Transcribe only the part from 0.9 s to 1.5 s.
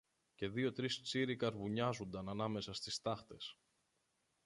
τσίροι